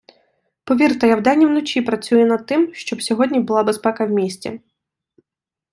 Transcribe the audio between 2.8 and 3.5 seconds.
сьогодні